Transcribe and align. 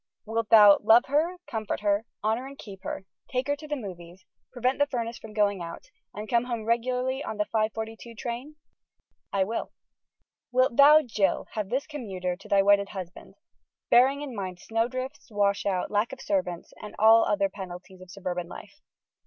Wilt 0.25 0.49
thou 0.49 0.79
love 0.81 1.05
her, 1.09 1.37
comfort 1.45 1.81
her, 1.81 2.05
honor 2.23 2.47
and 2.47 2.57
keep 2.57 2.81
her, 2.81 3.05
take 3.31 3.45
her 3.45 3.55
to 3.55 3.67
the 3.67 3.75
movies, 3.75 4.25
prevent 4.51 4.79
the 4.79 4.87
furnace 4.87 5.19
from 5.19 5.31
going 5.31 5.61
out, 5.61 5.83
and 6.11 6.27
come 6.27 6.45
home 6.45 6.65
regularly 6.65 7.23
on 7.23 7.37
the 7.37 7.45
5:42 7.45 8.17
train?" 8.17 8.55
"I 9.31 9.43
will." 9.43 9.71
"Wilt 10.51 10.75
thou, 10.75 11.03
Jill, 11.05 11.45
have 11.51 11.69
this 11.69 11.85
commuter 11.85 12.35
to 12.35 12.47
thy 12.49 12.63
wedded 12.63 12.89
husband, 12.89 13.35
bearing 13.91 14.23
in 14.23 14.35
mind 14.35 14.57
snowdrifts, 14.59 15.29
washouts, 15.29 15.91
lack 15.91 16.11
of 16.11 16.19
servants 16.19 16.73
and 16.81 16.95
all 16.97 17.23
other 17.23 17.47
penalties 17.47 18.01
of 18.01 18.09
suburban 18.09 18.47
life? 18.47 18.81